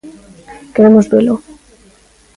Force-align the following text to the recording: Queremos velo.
Queremos 0.73 1.05
velo. 1.13 1.35